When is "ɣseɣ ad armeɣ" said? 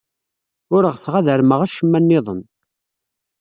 0.93-1.59